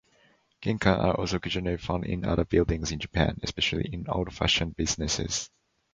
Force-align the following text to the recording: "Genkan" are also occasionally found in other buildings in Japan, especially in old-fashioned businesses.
"Genkan" 0.63 0.97
are 0.99 1.13
also 1.19 1.35
occasionally 1.35 1.77
found 1.77 2.05
in 2.05 2.25
other 2.25 2.43
buildings 2.43 2.91
in 2.91 2.97
Japan, 2.97 3.37
especially 3.43 3.87
in 3.93 4.07
old-fashioned 4.09 4.75
businesses. 4.75 5.51